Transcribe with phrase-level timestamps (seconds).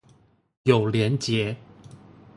[0.63, 1.57] 有連結